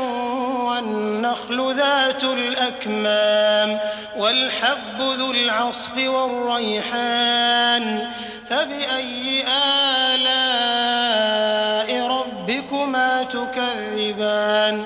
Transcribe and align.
والنخل 0.85 1.77
ذات 1.77 2.23
الأكمام 2.23 3.77
والحب 4.21 5.17
ذو 5.17 5.29
العصف 5.29 5.97
والريحان 5.97 7.99
فبأي 8.49 9.43
آلاء 9.43 12.09
ربكما 12.09 13.21
تكذبان؟ 13.31 14.83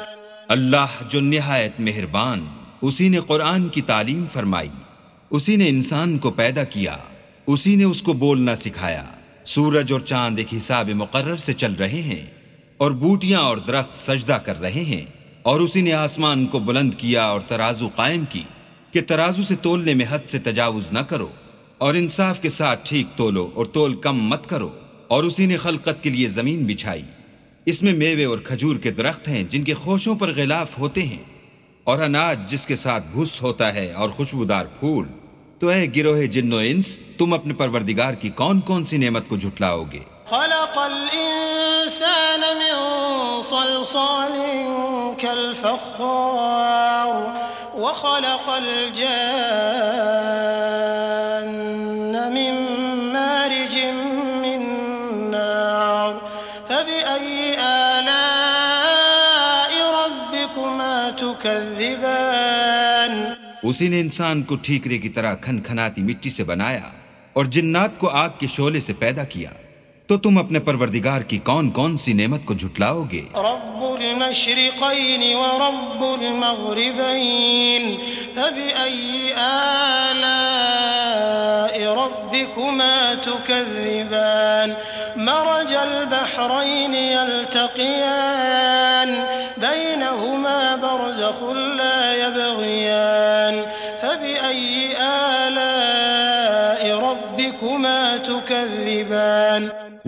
اللہ 0.48 0.86
جو 1.10 1.22
نہایت 1.22 1.72
مہربان، 1.80 2.48
اسی 2.82 3.10
نے 3.10 3.20
قرآن 3.28 3.70
کی 3.70 3.82
تعلیم 3.82 4.28
فرمائی، 4.28 4.70
اسی 5.30 5.56
نے 5.56 5.68
انسان 5.68 6.18
کو 6.18 6.32
پیدا 6.32 6.64
کیا، 6.64 6.98
اسی 7.48 7.76
نے 7.76 7.84
اس 7.84 8.02
کو 8.02 8.14
بولنا 8.14 8.56
سکھایا۔ 8.56 9.04
سورج 9.46 9.92
اور 9.92 10.00
چاند 10.00 10.40
ایک 10.40 10.48
حساب 10.58 10.90
مقرر 10.90 11.38
سے 11.38 11.54
چل 11.54 11.74
رہے 11.74 11.98
ہیں 12.02 12.26
اور 12.78 12.92
بوٹیاں 12.92 13.40
اور 13.40 13.58
درخت 13.58 14.12
سجدہ 14.12 14.34
کر 14.34 14.62
رہے 14.62 14.82
ہیں۔ 14.84 15.19
اور 15.50 15.60
اسی 15.60 15.82
نے 15.82 15.94
آسمان 15.94 16.46
کو 16.46 16.60
بلند 16.60 16.94
کیا 16.98 17.24
اور 17.24 17.42
ترازو 17.42 17.88
قائم 17.88 18.26
کی 18.30 18.42
کہ 18.92 19.02
ترازو 19.02 19.44
سے 19.44 19.56
تولنے 19.56 19.94
میں 19.94 20.06
حد 20.10 20.20
سے 20.28 20.40
تجاوز 20.40 20.92
نہ 20.92 21.00
کرو 21.00 21.28
اور 21.78 21.96
انصاف 21.96 22.42
کے 22.42 22.50
ساتھ 22.50 22.90
ٹھیک 22.90 23.18
تولو 23.18 23.50
اور 23.54 23.66
تول 23.66 23.96
کم 23.96 24.24
مت 24.24 24.50
کرو 24.50 24.70
اور 25.08 25.24
اسی 25.24 25.46
نے 25.46 25.58
خلقت 25.58 26.04
کے 26.04 26.10
لیے 26.10 26.28
زمین 26.28 26.66
بچھائی۔ 26.66 27.02
اس 27.66 27.84
میں 27.84 27.94
میوے 27.94 28.26
اور 28.26 28.38
کھجور 28.38 28.76
کے 28.76 28.92
درخت 28.92 29.28
ہیں 29.28 29.44
جن 29.44 29.64
کے 29.64 29.74
خوشوں 29.74 30.16
پر 30.16 30.34
غلاف 30.36 30.80
ہوتے 30.80 31.04
ہیں 31.04 31.24
اور 31.84 32.00
اناج 32.00 32.40
جس 32.48 32.68
کے 32.68 32.76
ساتھ 32.76 33.04
بھس 33.12 33.42
ہوتا 33.42 33.74
ہے 33.74 33.92
اور 33.92 34.10
خوشبودار 34.10 34.66
پھول۔ 34.66 35.08
تو 35.60 35.68
اے 35.68 35.88
گروہ 35.96 36.22
جن 36.22 36.54
و 36.54 36.58
انس، 36.58 37.00
تم 37.18 37.34
اپنے 37.34 37.54
پروردگار 37.54 38.14
کی 38.14 38.30
کون 38.30 38.60
کون 38.60 38.86
سی 38.86 38.98
نعمت 38.98 39.30
کو 39.30 39.38
جھٹلاؤ 39.38 39.84
گے؟ 39.94 40.19
तो 40.29 40.45
है 40.45 40.53
गिरोहे 40.53 40.83
जिन्नो 40.85 41.53
इंस 41.53 41.53
तुम 41.53 41.53
अपने 41.53 41.53
परवरदिगार 41.53 41.53
की 41.53 41.55
कौन 41.55 41.59
कौन 41.59 41.63
सी 41.63 41.73
नेमत 41.73 41.85
को 60.55 60.67
झुटलाओगे 61.17 62.35
उसी 63.69 63.89
ने 63.89 64.01
इंसान 64.01 64.43
को 64.43 64.57
ठीकरे 64.57 64.99
की 64.99 65.09
तरह 65.09 65.35
खनखनाती 65.35 66.03
मिट्टी 66.03 66.31
से 66.31 66.45
बनाया 66.45 66.93
और 67.37 67.47
जिन्नात 67.47 67.99
को 68.01 68.07
आग 68.07 68.31
के 68.31 68.49
शोले 68.49 68.81
से 68.81 68.93
पैदा 68.93 69.25
किया 69.25 69.53
तो 70.09 70.17
तुम 70.17 70.39
अपने 70.39 70.59
परवरदिगार 70.61 71.23
की 71.23 71.39
कौन 71.39 71.69
कौन 71.71 71.97
सी 71.97 72.15
नेमत 72.15 72.45
को 72.49 72.55
झुटलाओगे 72.55 73.23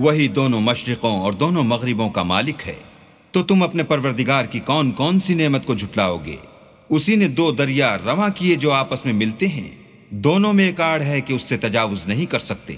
وہی 0.01 0.27
دونوں 0.27 0.61
مشرقوں 0.61 1.21
اور 1.21 1.33
دونوں 1.33 1.63
مغربوں 1.63 2.09
کا 2.09 2.23
مالک 2.23 2.67
ہے۔ 2.67 2.73
تو 3.31 3.43
تم 3.43 3.63
اپنے 3.63 3.83
پروردگار 3.83 4.45
کی 4.45 4.59
کون 4.59 4.91
کون 4.91 5.19
سی 5.19 5.33
نعمت 5.33 5.65
کو 5.65 5.73
جھٹلاؤ 5.73 6.17
گے؟ 6.25 6.35
اسی 6.89 7.15
نے 7.15 7.27
دو 7.27 7.51
دریا 7.51 7.97
رواں 7.97 8.29
کیے 8.35 8.55
جو 8.55 8.71
آپس 8.71 9.05
میں 9.05 9.13
ملتے 9.13 9.47
ہیں۔ 9.47 9.71
دونوں 10.09 10.53
میں 10.53 10.65
ایک 10.65 10.81
آڑ 10.81 11.01
ہے 11.01 11.21
کہ 11.21 11.33
اس 11.33 11.41
سے 11.41 11.57
تجاوز 11.57 12.07
نہیں 12.07 12.25
کر 12.25 12.39
سکتے۔ 12.39 12.73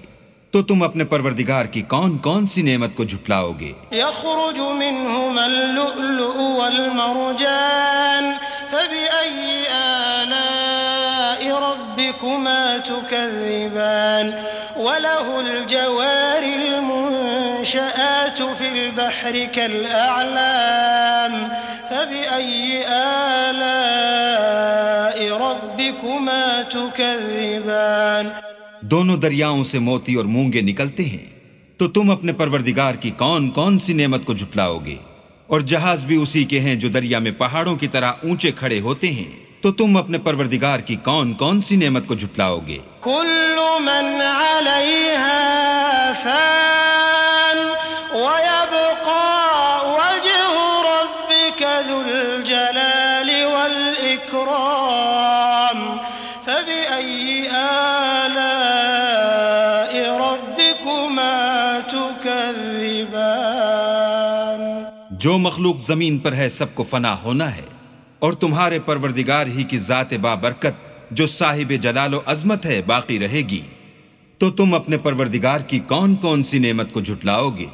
تو 0.52 0.64
تم 0.64 0.84
اپنے 0.84 1.04
پروردگار 1.04 1.66
کی 1.66 1.82
کون 1.82 2.18
کون 2.18 2.48
سی 2.48 2.62
نعمت 2.62 2.96
کو 2.96 3.04
جھٹلاؤ 3.04 3.52
گے؟ 3.60 3.72
يخرج 3.92 4.60
منهما 4.60 5.44
اللؤلؤ 5.44 6.54
والمرجان 6.54 8.24
فبأي 8.72 9.68
آلاء 9.68 11.48
ربكما 11.48 12.78
تكذبان؟ 12.86 14.32
وله 14.78 15.38
الجوار 15.38 16.44
المنشآت 16.44 18.38
في 18.38 18.68
البحر 18.68 19.36
كالأعلام 19.54 21.34
فبأي 21.90 22.84
آلاء 22.86 23.58
ربكما 25.38 26.62
تكذبان 26.70 28.30
دونوں 28.82 29.18
دریاؤں 29.18 29.64
سے 29.64 29.80
موتی 29.80 30.16
اور 30.16 30.26
مونگے 30.26 30.62
نکلتے 30.62 31.04
ہیں۔ 31.04 31.26
تو 31.78 31.88
تم 31.88 32.12
اپنے 32.12 32.34
پروردگار 32.34 32.96
کی 32.96 33.10
کون 33.10 33.50
کون 33.50 33.78
سی 33.78 33.94
نعمت 33.94 34.26
کو 34.26 34.34
جھٹلاؤ 34.34 34.80
گے؟ 34.86 34.96
اور 35.48 35.62
جہاز 35.62 36.06
بھی 36.06 36.16
اسی 36.16 36.44
کے 36.44 36.60
ہیں 36.60 36.76
جو 36.76 36.88
دریا 36.88 37.20
میں 37.20 37.32
پہاڑوں 37.38 37.76
کی 37.76 37.88
طرح 37.88 38.12
اونچے 38.24 38.52
کھڑے 38.52 38.80
ہوتے 38.80 39.08
ہیں۔ 39.08 39.32
تو 39.62 39.72
تم 39.72 39.98
اپنے 39.98 40.18
پروردگار 40.18 40.80
کی 40.80 40.96
کون 40.96 41.34
کون 41.34 41.62
سی 41.62 41.76
نعمت 41.76 42.08
کو 42.08 42.16
جھٹلاؤ 42.16 42.60
گے؟ 42.68 42.78
كل 43.04 43.60
من 43.80 44.22
عليها 44.22 46.14
فان 46.14 47.58
ويبقى 48.14 49.90
وجه 49.90 50.82
ربك 50.82 51.68
ذو 51.88 52.02
الجلال 52.02 53.46
والإكرام. 53.46 55.98
فبأي 56.46 57.52
آلاء 57.52 57.80
ربكما 60.20 61.82
تكذبان؟ 61.92 64.84
جو 65.12 65.38
مخلوق 65.38 65.78
زمین 65.78 66.18
پر 66.18 66.34
ہے 66.34 66.50
سب 66.50 66.76
کو 66.76 66.84
فنا 66.84 67.16
ہونا 67.24 67.56
ہے 67.56 67.66
اور 68.20 68.34
تمہارے 68.34 68.80
پروردگار 68.80 69.48
ہی 69.48 69.64
کی 69.64 69.78
ذات 69.78 70.14
بابرکت 70.14 70.93
जो 71.13 71.27
साहिब 71.29 71.77
जलालो 71.81 72.19
अजमत 72.29 72.65
है 72.67 72.81
बाकी 72.87 73.19
रहेगी 73.19 73.63
तो 74.41 74.51
तुम 74.53 74.75
अपने 74.75 74.97
परवरदिगार 75.05 75.63
की 75.71 75.79
कौन 75.93 76.15
कौन 76.25 76.43
सी 76.43 76.59
नेमत 76.61 76.93
को 76.93 77.03
झुटलाओगे 77.03 77.71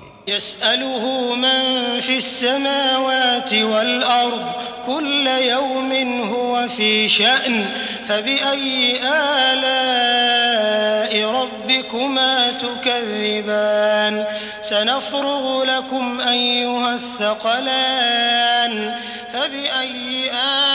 ربكما 11.64 12.52
تكذبان 12.52 14.24
سنفرغ 14.60 15.64
لكم 15.64 16.20
أيها 16.20 16.94
الثقلان 16.94 18.94
فبأي 19.32 20.30
آلاء 20.30 20.67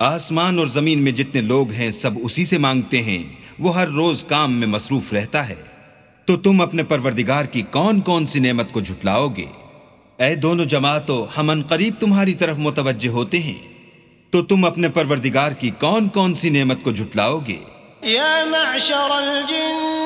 آسمان 0.00 0.58
اور 0.58 0.66
زمین 0.66 1.02
میں 1.02 1.12
جتنے 1.12 1.40
لوگ 1.40 1.70
ہیں 1.70 1.90
سب 1.90 2.10
اسی 2.22 2.46
سے 2.46 2.58
مانگتے 2.58 3.02
ہیں 3.02 3.22
وہ 3.58 3.76
ہر 3.76 3.88
روز 3.88 4.24
کام 4.24 4.52
میں 4.52 4.66
مصروف 4.66 5.12
رہتا 5.12 5.48
ہے۔ 5.48 5.54
تو 6.24 6.36
تم 6.36 6.60
اپنے 6.60 6.82
پروردگار 6.82 7.44
کی 7.44 7.62
کون 7.70 8.00
کون 8.00 8.26
سی 8.26 8.40
نعمت 8.40 8.72
کو 8.72 8.80
جھٹلاؤ 8.80 9.28
گے؟ 9.28 9.46
اے 10.24 10.34
دونوں 10.34 10.64
جماعتوں 10.64 11.38
ہم 11.38 11.50
عنقریب 11.50 11.94
تمہاری 12.00 12.34
طرف 12.34 12.56
متوجہ 12.58 13.08
ہوتے 13.08 13.38
ہیں۔ 13.38 13.68
تو 14.30 14.42
تم 14.42 14.64
اپنے 14.64 14.88
پروردگار 14.88 15.52
کی 15.52 15.70
کون 15.78 16.08
کون 16.08 16.34
سی 16.34 16.50
نعمت 16.50 16.76
کو 16.82 16.92
جھٹلاؤ 16.92 17.38
گے؟ 17.48 17.56
يا 18.02 18.44
معشر 18.44 19.10
الجن 19.10 20.05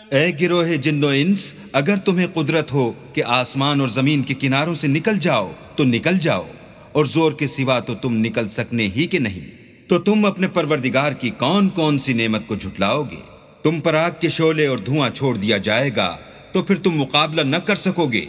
اے 0.10 0.31
گروہ 0.42 0.63
جن 0.63 1.04
و 1.04 1.07
انس، 1.07 1.54
اگر 1.74 1.98
تمہیں 1.98 2.27
قدرت 2.33 2.71
ہو 2.71 2.92
کہ 3.13 3.24
آسمان 3.25 3.80
اور 3.80 3.88
زمین 3.88 4.21
کے 4.21 4.33
کناروں 4.33 4.75
سے 4.75 4.88
نکل 4.88 5.19
جاؤ، 5.19 5.51
تو 5.75 5.83
نکل 5.83 6.18
جاؤ، 6.18 6.45
اور 6.92 7.06
زور 7.06 7.31
کے 7.31 7.48
سوا 7.48 7.80
تو 7.80 7.95
تم 7.95 8.13
نکل 8.13 8.50
سکنے 8.50 8.83
ہی 8.83 9.07
کے 9.07 9.19
نہیں۔ 9.19 9.50
تو 9.89 10.00
تم 10.00 10.25
اپنے 10.25 10.48
پروردگار 10.48 11.12
کی 11.12 11.30
کون 11.30 11.69
کون 11.69 11.98
سی 11.98 12.13
نعمت 12.13 12.42
کو 12.48 12.56
جھٹلاؤ 12.56 13.04
گے؟ 13.04 13.21
تم 13.63 13.80
پر 13.80 13.94
آگ 13.94 14.12
کے 14.19 14.30
شعلے 14.30 14.68
اور 14.68 14.77
دھواں 14.77 15.10
چھوڑ 15.10 15.36
دیا 15.36 15.57
جائے 15.57 15.89
گا، 15.95 16.18
تو 16.51 16.63
پھر 16.63 16.75
تم 16.75 16.92
مقابلہ 16.92 17.42
نہ 17.42 17.56
کر 17.56 17.75
سکو 17.75 18.06
گے۔ 18.06 18.25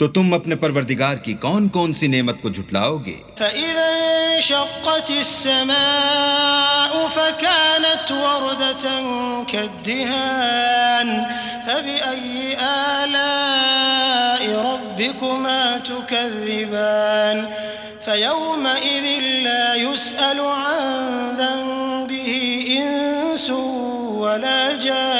तो 0.00 0.06
तुम 0.16 0.34
अपने 0.34 0.56
परवरदिगार 0.62 1.16
की 1.24 1.34
कौन 1.42 1.68
कौन 1.76 1.92
सी 1.98 2.08
नेमत 2.08 2.40
को 2.42 2.50
झुटलाओगे 2.50 3.16
فإذا 3.38 3.86
انشقت 4.36 5.10
السماء 5.10 7.08
فكانت 7.08 8.08
وردة 8.12 8.84
كالدهان 9.52 11.08
فبأي 11.66 12.56
آلاء 13.02 14.42
ربكما 14.70 15.78
تكذبان 15.78 17.38
فيومئذ 18.04 19.06
لا 19.42 19.74
يسأل 19.74 20.40
عن 20.40 21.36
ذنبه 21.40 22.30
إنس 22.78 23.50
ولا 24.20 24.76
جان 24.76 25.19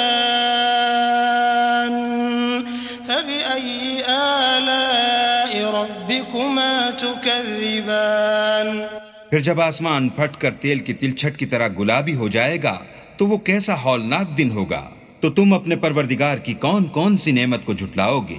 ربكما 6.21 6.89
تكذبان۔ 6.99 8.81
پھر 9.29 9.39
جب 9.39 9.61
آسمان 9.61 10.09
پھٹ 10.09 10.37
کر 10.37 10.53
تیل 10.53 10.79
کی 10.79 10.93
تلچھٹ 10.93 11.37
کی 11.37 11.45
طرح 11.45 11.67
گلابی 11.79 12.13
ہو 12.13 12.27
جائے 12.27 12.63
گا 12.63 12.77
تو 13.17 13.27
وہ 13.27 13.37
کیسا 13.37 13.83
ہولناک 13.83 14.37
دن 14.37 14.51
ہوگا؟ 14.51 14.89
تو 15.19 15.29
تم 15.29 15.53
اپنے 15.53 15.75
پروردگار 15.75 16.37
کی 16.37 16.53
کون 16.53 16.83
کون 16.83 17.17
سی 17.17 17.31
نعمت 17.31 17.65
کو 17.65 17.73
جھٹلاؤ 17.73 18.19
گے؟ 18.29 18.37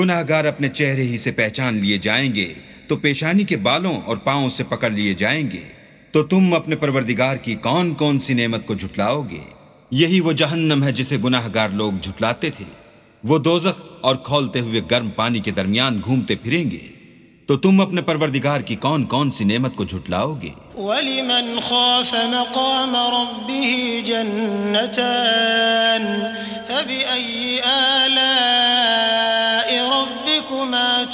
گناہ 0.00 0.22
گار 0.28 0.44
اپنے 0.44 0.68
چہرے 0.68 1.02
ہی 1.02 1.18
سے 1.18 1.32
پہچان 1.32 1.74
لیے 1.74 1.98
جائیں 1.98 2.34
گے، 2.34 2.54
تو 2.86 2.96
پیشانی 2.96 3.44
کے 3.44 3.56
بالوں 3.56 4.00
اور 4.00 4.16
پاؤں 4.16 4.48
سے 4.48 4.64
پکڑ 4.64 4.90
لیے 4.90 5.14
جائیں 5.14 5.50
گے۔ 5.50 5.80
تو 6.12 6.22
تم 6.22 6.54
اپنے 6.54 6.76
پروردگار 6.76 7.36
کی 7.36 7.54
کون 7.54 7.94
کون 7.94 8.18
سی 8.18 8.34
نعمت 8.34 8.66
کو 8.66 8.74
جھٹلاؤ 8.74 9.22
گے؟ 9.30 9.40
یہی 9.90 10.20
وہ 10.20 10.32
جہنم 10.32 10.84
ہے 10.84 10.92
جسے 10.92 11.16
گناہ 11.24 11.48
گار 11.54 11.68
لوگ 11.68 11.92
جھٹلاتے 12.02 12.50
تھے۔ 12.50 12.64
وہ 13.24 13.38
دوزخ 13.38 13.82
اور 14.00 14.16
کھولتے 14.16 14.60
ہوئے 14.60 14.80
گرم 14.90 15.10
پانی 15.10 15.38
کے 15.38 15.50
درمیان 15.50 16.00
گھومتے 16.04 16.36
پھریں 16.36 16.70
گے۔ 16.70 16.88
تو 17.46 17.56
تم 17.56 17.80
اپنے 17.80 18.02
پروردگار 18.02 18.60
کی 18.60 18.74
کون 18.74 19.04
کون 19.04 19.30
سی 19.30 19.44
نعمت 19.44 19.76
کو 19.76 19.84
جھٹلاؤ 19.84 20.34
گے؟ 20.42 20.80
وَلِمَنْ 20.80 21.62
خَافَ 21.68 22.16
مَقَامَ 22.16 22.96
رَبِّهِ 22.96 24.00
جَنَّتَانِ 24.06 25.00
فَبِأَيِّ 26.66 27.60
آلَانِ 27.60 28.59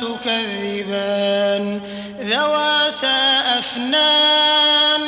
تكذبان 0.01 1.81
ذواتا 2.21 3.59
أفنان 3.59 5.03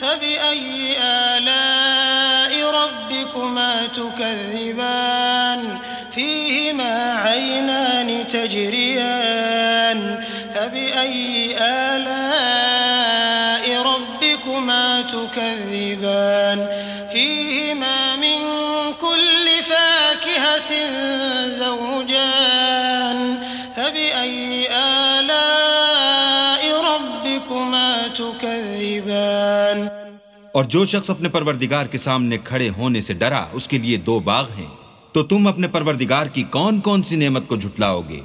فبأي 0.00 0.96
آلاء 1.02 2.70
ربكما 2.70 3.86
تكذبان؟ 3.86 5.78
فيهما 6.14 7.12
عينان 7.12 8.26
تجريان 8.28 10.24
فبأي 10.54 11.56
آلاء 11.60 13.14
ربكما 13.82 15.02
تكذبان؟ 15.02 16.68
فيهما 17.12 18.16
من 18.16 18.38
كل 19.00 19.46
فاكهة 19.68 20.70
زوجان 21.48 22.23
فبأي 24.14 24.66
آلاء 24.66 26.66
ربكما 26.66 28.06
تكذبان؟ 28.16 29.88
اور 30.54 30.64
جو 30.64 30.86
شخص 30.86 31.10
اپنے 31.10 31.28
پروردگار 31.28 31.86
کے 31.86 31.98
سامنے 31.98 32.36
کھڑے 32.44 32.68
ہونے 32.68 33.00
سے 33.00 33.14
ڈرا، 33.14 33.46
اس 33.52 33.68
کے 33.68 33.78
لیے 33.78 33.96
دو 33.96 34.20
باغ 34.20 34.48
ہیں۔ 34.58 34.66
تو 35.12 35.22
تم 35.22 35.46
اپنے 35.46 35.68
پروردگار 35.68 36.26
کی 36.26 36.42
کون 36.42 36.80
کون 36.80 37.02
سی 37.02 37.16
نعمت 37.16 37.48
کو 37.48 37.56
جھٹلاؤ 37.56 38.02
گے؟ 38.08 38.20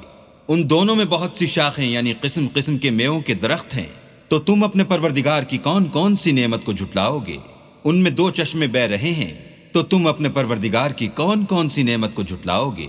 ان 0.48 0.70
دونوں 0.70 0.96
میں 0.96 1.06
بہت 1.06 1.38
سی 1.38 1.48
شاخیں 1.48 1.86
یعنی 1.86 2.14
قسم 2.22 2.48
قسم 2.54 2.78
کے 2.78 2.92
میووں 2.92 3.22
کے 3.22 3.34
درخت 3.34 3.76
ہیں۔ 3.76 3.88
تو 4.28 4.40
تم 4.40 4.64
اپنے 4.64 4.84
پروردگار 4.84 5.44
کی 5.44 5.58
کون 5.58 5.86
کون 5.86 6.16
سی 6.16 6.32
نعمت 6.32 6.64
کو 6.64 6.74
جھٹلاؤ 6.74 7.20
گے؟ 7.28 7.38
ان 7.84 7.98
میں 7.98 8.12
دو 8.12 8.30
چشمے 8.30 8.68
بہ 8.68 8.78
رہے 8.78 8.98
ہیں۔ 8.98 9.34
تو 9.74 9.84
تم 9.84 10.08
اپنے 10.08 10.30
پروردگار 10.30 10.92
کی 10.92 11.08
کون 11.08 11.46
کون 11.46 11.70
سی 11.70 11.84
نعمت 11.84 12.16
کو 12.16 12.24
جھٹلاؤ 12.24 12.70
گے؟ 12.70 12.88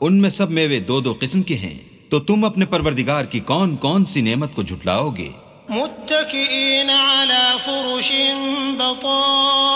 ان 0.00 0.22
میں 0.22 0.30
سب 0.30 0.50
میوے 0.50 0.80
دو 0.80 1.00
دو 1.00 1.14
قسم 1.20 1.42
کے 1.42 1.54
ہیں۔ 1.54 1.87
तो 2.11 2.19
तुम 2.29 2.45
अपने 2.45 2.65
परवरदिगार 2.73 3.25
की 3.25 3.39
कौन 3.51 3.75
कौन 3.85 4.01
सी 4.05 4.21
नेमत 4.21 4.51
को 4.55 4.63
झुटलाओगे 4.63 5.29
متكئين 5.69 6.89
على 6.89 7.59
فرش 7.65 8.11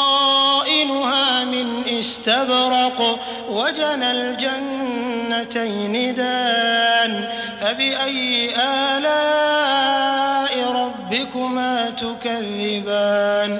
بطائنها 0.07 1.43
من 1.45 1.83
استبرق 1.89 3.19
وجنى 3.49 4.11
الجنتين 4.11 5.93
دان 6.13 7.29
فبأي 7.61 8.49
آلاء 8.55 10.53
ربكما 10.71 11.89
تكذبان 11.89 13.59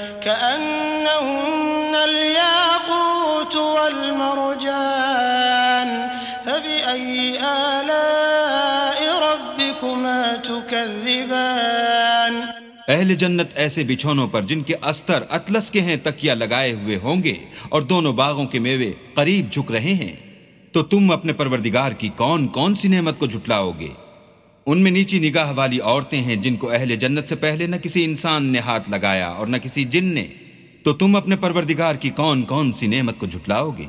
اہل 12.87 13.15
جنت 13.15 13.47
ایسے 13.55 13.83
بچھونوں 13.83 14.27
پر 14.27 14.41
جن 14.41 14.61
کے 14.61 14.73
استر 14.83 15.23
اطلس 15.29 15.71
کے 15.71 15.81
ہیں 15.81 15.95
تکیہ 16.03 16.33
لگائے 16.33 16.71
ہوئے 16.71 16.95
ہوں 17.03 17.23
گے 17.23 17.33
اور 17.69 17.81
دونوں 17.81 18.13
باغوں 18.13 18.45
کے 18.45 18.59
میوے 18.59 18.93
قریب 19.13 19.51
جھک 19.51 19.71
رہے 19.71 19.93
ہیں۔ 19.93 20.15
تو 20.71 20.83
تم 20.83 21.11
اپنے 21.11 21.33
پروردگار 21.33 21.91
کی 21.91 22.09
کون 22.15 22.47
کون 22.47 22.75
سی 22.75 22.87
نعمت 22.87 23.19
کو 23.19 23.25
جھٹلاؤ 23.25 23.71
گے؟ 23.79 23.87
ان 24.65 24.81
میں 24.81 24.91
نیچی 24.91 25.19
نگاہ 25.19 25.51
والی 25.55 25.79
عورتیں 25.79 26.21
ہیں 26.21 26.35
جن 26.35 26.55
کو 26.55 26.71
اہل 26.71 26.95
جنت 26.95 27.29
سے 27.29 27.35
پہلے 27.35 27.67
نہ 27.67 27.75
کسی 27.75 28.03
انسان 28.03 28.45
نے 28.45 28.59
ہاتھ 28.59 28.89
لگایا 28.89 29.27
اور 29.27 29.47
نہ 29.47 29.57
کسی 29.57 29.83
جن 29.83 30.05
نے۔ 30.05 30.27
تو 30.83 30.93
تم 30.93 31.15
اپنے 31.15 31.35
پروردگار 31.35 31.95
کی 31.95 32.09
کون 32.09 32.41
کون 32.41 32.71
سی 32.71 32.87
نعمت 32.87 33.19
کو 33.19 33.25
جھٹلاؤ 33.25 33.71
گے؟ 33.77 33.85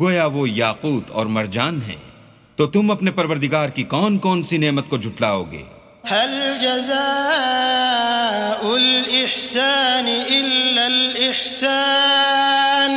گویا 0.00 0.26
وہ 0.26 0.50
یاقوت 0.50 1.10
اور 1.10 1.26
مرجان 1.26 1.78
ہیں۔ 1.88 2.13
तो 2.57 2.65
तुम 2.75 2.89
अपने 2.91 3.11
परवरदिगार 3.17 3.69
की 3.75 3.83
कौन 3.95 4.17
कौन 4.25 4.41
सी 4.51 4.57
नेमत 4.57 4.85
को 4.89 4.97
झुटलाओगे 4.97 5.65
هل 6.05 6.59
جزاء 6.61 8.61
الإحسان 8.75 10.07
إلا 10.07 10.87
الإحسان 10.87 12.91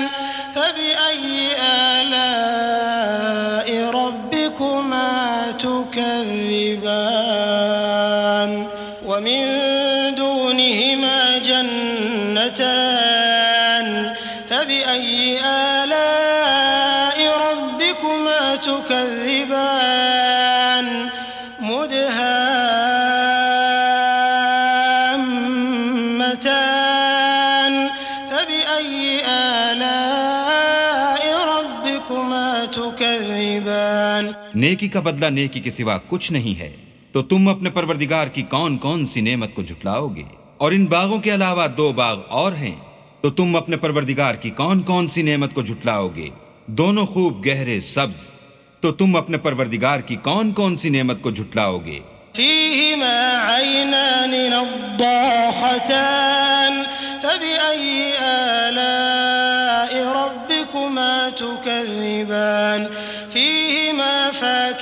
فبأي 0.54 1.48
آلاء 2.00 3.90
ربكما 3.90 5.10
تكذبان 7.42 8.66
ومن 9.06 9.44
دونهما 10.14 11.38
جنتان 12.82 14.14
فبأي 14.50 15.38
آلاء 15.40 15.55
نیکی 34.57 34.87
کا 34.87 34.99
بدلہ 34.99 35.25
نیکی 35.25 35.59
کے 35.59 35.71
سوا 35.71 35.97
کچھ 36.07 36.31
نہیں 36.31 36.59
ہے۔ 36.59 36.75
تو 37.11 37.23
تم 37.23 37.47
اپنے 37.47 37.69
پروردگار 37.69 38.27
کی 38.27 38.41
کون 38.41 38.77
کون 38.77 39.05
سی 39.05 39.21
نعمت 39.21 39.55
کو 39.55 39.63
جھٹلاؤ 39.63 40.07
گے؟ 40.07 40.23
اور 40.57 40.71
ان 40.71 40.85
باغوں 40.85 41.19
کے 41.19 41.33
علاوہ 41.33 41.67
دو 41.67 41.91
باغ 41.91 42.19
اور 42.27 42.53
ہیں۔ 42.53 42.75
تو 43.21 43.29
تم 43.29 43.55
اپنے 43.55 43.77
پروردگار 43.77 44.35
کی 44.35 44.49
کون 44.49 44.81
کون 44.81 45.07
سی 45.07 45.21
نعمت 45.21 45.53
کو 45.53 45.61
جھٹلاؤ 45.61 46.09
گے؟ 46.15 46.29
دونوں 46.65 47.05
خوب 47.05 47.45
گہرے 47.45 47.79
سبز۔ 47.79 48.31
تو 48.79 48.91
تم 48.91 49.15
اپنے 49.15 49.37
پروردگار 49.37 49.99
کی 49.99 50.15
کون 50.15 50.51
کون 50.51 50.77
سی 50.77 50.89
نعمت 50.89 51.21
کو 51.21 51.31
جھٹلاؤ 51.31 51.79
گے؟ 51.85 51.99
فيهما 52.35 53.55
عینان 53.57 54.53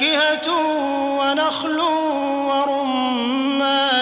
فاكهة 0.06 0.48
ونخل 1.20 1.80
ورمان 2.50 3.96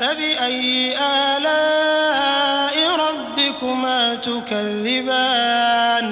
فبأي 0.00 0.96
آلاء 1.36 2.74
ربكما 2.96 4.14
تكذبان؟ 4.14 6.04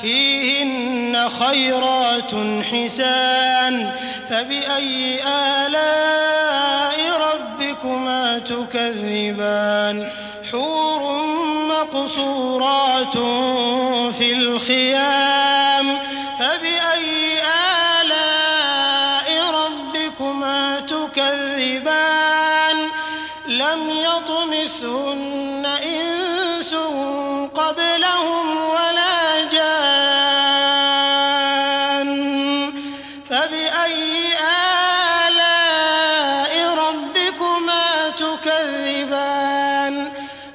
فيهن 0.00 1.28
خيرات 1.28 2.30
حسان 2.72 3.90
فبأي 4.30 5.20
آلاء 5.28 6.98
ربكما 7.20 8.38
تكذبان؟ 8.38 10.08
حور 10.52 11.26
مقصورات 11.68 13.16
في 14.14 14.32
الخيام 14.32 15.15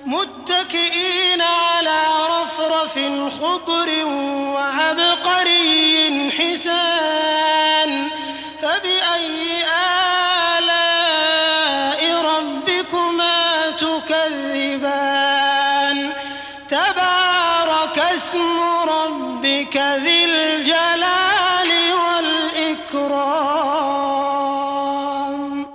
متكئين 0.07 1.41
على 1.43 2.01
رفرف 2.37 2.95
خضر 3.41 3.89
وعبقري 4.55 6.31
حسان 6.39 7.91
فبأي 8.63 9.65
آلاء 10.59 12.01
ربكما 12.33 13.37
تكذبان 14.77 15.97
تبارك 16.71 17.99
اسم 17.99 18.47
ربك 18.89 19.77
ذي 19.77 20.25
الجلال 20.25 21.71
والإكرام 24.27 25.67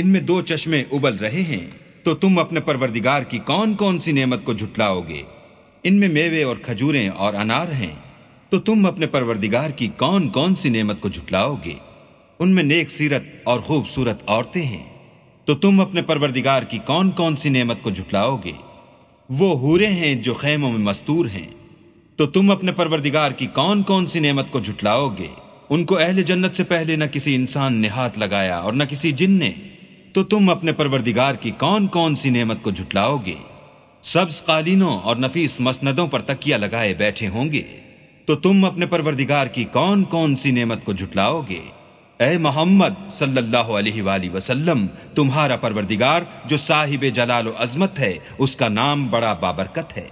इनमें 0.00 0.22
दो 0.26 0.36
चश्मे 0.50 0.80
उबल 0.96 1.14
रहे 1.24 1.42
हैं 1.52 1.64
تو 2.05 2.15
تم 2.15 2.39
اپنے 2.39 2.59
پروردگار 2.59 3.21
کی 3.21 3.37
کون 3.37 3.73
کون 3.73 3.99
سی 3.99 4.11
نعمت 4.11 4.39
کو 4.43 4.53
جھٹلاؤ 4.53 5.01
گے 5.09 5.21
ان 5.83 5.93
میں 5.93 6.07
میوے 6.07 6.43
اور 6.43 6.57
کھجوریں 6.57 7.09
اور 7.09 7.33
انار 7.33 7.67
ہیں۔ 7.67 7.95
تو 8.49 8.59
تم 8.59 8.85
اپنے 8.85 9.07
پروردگار 9.07 9.69
کی 9.69 9.87
کون 9.97 10.29
کون 10.29 10.55
سی 10.55 10.69
نعمت 10.69 11.01
کو 11.01 11.09
جھٹلاؤ 11.09 11.55
گے 11.65 11.73
ان 12.39 12.49
میں 12.49 12.63
نیک 12.63 12.91
سیرت 12.91 13.23
اور 13.43 13.59
خوبصورت 13.59 14.23
عورتیں 14.27 14.61
ہیں۔ 14.61 14.83
تو 15.45 15.55
تم 15.55 15.79
اپنے 15.79 16.01
پروردگار 16.01 16.63
کی 16.63 16.77
کون 16.77 17.11
کون 17.11 17.35
سی 17.35 17.49
نعمت 17.49 17.77
کو 17.81 17.89
جھٹلاؤ 17.89 18.37
گے 18.45 18.51
وہ 19.29 19.59
حوریں 19.59 19.87
ہیں 19.87 20.15
جو 20.15 20.33
خیموں 20.33 20.71
میں 20.71 20.79
مستور 20.79 21.25
ہیں۔ 21.25 21.51
تو 22.15 22.25
تم 22.25 22.51
اپنے 22.51 22.71
پروردگار 22.71 23.31
کی 23.31 23.45
کون 23.45 23.83
کون 23.83 24.05
سی 24.05 24.19
نعمت 24.19 24.45
کو 24.51 24.59
جھٹلاؤ 24.59 25.09
گے 25.09 25.27
ان 25.69 25.85
کو 25.85 25.97
اہل 25.97 26.23
جنت 26.23 26.55
سے 26.55 26.63
پہلے 26.63 26.95
نہ 26.95 27.05
کسی 27.05 27.35
انسان 27.35 27.73
نے 27.73 27.87
ہاتھ 27.87 28.19
لگایا 28.19 28.57
اور 28.57 28.73
نہ 28.73 28.83
کسی 28.83 29.11
جن 29.11 29.31
نے۔ 29.31 29.51
تو 30.15 30.23
تم 30.23 30.49
اپنے 30.49 30.71
پروردگار 30.71 31.35
کی 31.35 31.51
کون 31.51 31.87
کون 31.87 32.15
سی 32.15 32.29
نعمت 32.29 32.57
کو 32.61 32.71
جھٹلاؤ 32.71 33.17
گے؟ 33.25 33.35
سبز 34.01 34.43
قالینوں 34.43 34.99
اور 34.99 35.15
نفیس 35.15 35.59
مسندوں 35.59 36.07
پر 36.07 36.21
تکیہ 36.21 36.55
لگائے 36.55 36.93
بیٹھے 36.93 37.27
ہوں 37.27 37.53
گے۔ 37.53 37.63
تو 38.25 38.35
تم 38.35 38.65
اپنے 38.65 38.85
پروردگار 38.85 39.47
کی 39.47 39.63
کون 39.63 40.03
کون 40.03 40.35
سی 40.35 40.51
نعمت 40.51 40.85
کو 40.85 40.93
جھٹلاؤ 40.93 41.41
گے؟ 41.49 41.61
اے 42.19 42.37
محمد 42.37 43.11
صلی 43.11 43.37
اللہ 43.37 43.57
علیہ 43.57 44.03
وآلہ 44.03 44.29
وسلم، 44.29 44.87
تمہارا 45.15 45.55
پروردگار 45.55 46.21
جو 46.45 46.57
صاحب 46.57 47.05
جلال 47.13 47.47
و 47.47 47.51
عظمت 47.57 47.99
ہے، 47.99 48.13
اس 48.37 48.55
کا 48.55 48.67
نام 48.67 49.07
بڑا 49.07 49.33
بابرکت 49.33 49.97
ہے۔ 49.97 50.07